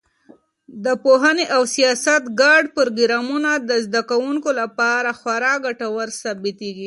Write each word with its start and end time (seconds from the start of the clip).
د 0.85 0.87
پوهنې 1.03 1.45
او 1.55 1.61
سیاحت 1.75 2.23
ګډ 2.41 2.63
پروګرامونه 2.77 3.51
د 3.69 3.71
زده 3.85 4.01
کوونکو 4.11 4.49
لپاره 4.61 5.09
خورا 5.19 5.53
ګټور 5.65 6.07
ثابتېږي. 6.21 6.79